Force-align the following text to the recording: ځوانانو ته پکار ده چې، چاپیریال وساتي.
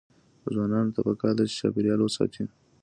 ځوانانو 0.53 0.93
ته 0.95 0.99
پکار 1.07 1.33
ده 1.37 1.43
چې، 1.49 1.55
چاپیریال 1.59 1.99
وساتي. 2.01 2.43